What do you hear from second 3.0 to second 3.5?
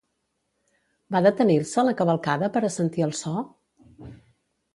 el so?